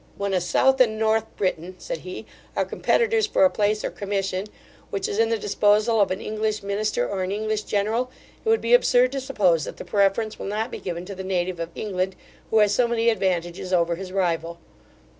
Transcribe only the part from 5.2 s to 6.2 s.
the disposal of an